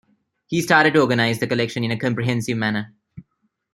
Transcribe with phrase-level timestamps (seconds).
[0.47, 2.95] He started to organize the collection in a comprehensive manner.